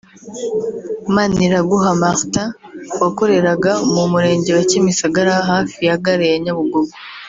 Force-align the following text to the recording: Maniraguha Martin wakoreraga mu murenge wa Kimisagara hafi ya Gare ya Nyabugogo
Maniraguha 1.15 1.89
Martin 2.01 2.47
wakoreraga 3.01 3.71
mu 3.93 4.03
murenge 4.11 4.49
wa 4.57 4.63
Kimisagara 4.69 5.33
hafi 5.49 5.79
ya 5.87 5.95
Gare 6.03 6.25
ya 6.31 6.37
Nyabugogo 6.43 6.93